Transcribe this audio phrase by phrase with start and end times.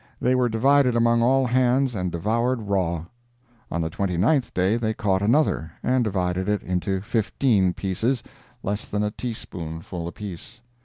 [0.19, 3.05] They were divided among all hands and devoured raw.
[3.69, 8.23] On the twenty ninth day they caught another, and divided it into fifteen pieces,
[8.63, 10.61] less than a teaspoonful apiece.